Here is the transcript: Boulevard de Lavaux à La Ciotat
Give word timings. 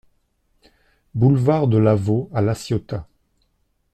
Boulevard 1.13 1.67
de 1.67 1.77
Lavaux 1.77 2.27
à 2.33 2.41
La 2.41 2.55
Ciotat 2.55 3.05